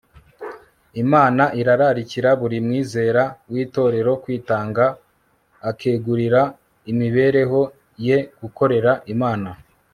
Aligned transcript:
imana 1.03 1.43
irararikira 1.59 2.29
buri 2.41 2.57
mwizera 2.65 3.23
w'itorero 3.51 4.11
kwitanga 4.23 4.85
akegurira 5.69 6.41
imibereho 6.91 7.61
ye 8.07 8.17
gukorera 8.41 8.91
imana 9.13 9.49